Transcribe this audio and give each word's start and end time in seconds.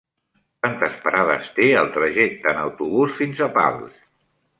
Quantes 0.61 0.95
parades 1.03 1.49
té 1.59 1.67
el 1.81 1.91
trajecte 1.97 2.51
en 2.55 2.63
autobús 2.63 3.13
fins 3.21 3.43
a 3.47 3.51
Pals? 3.59 4.01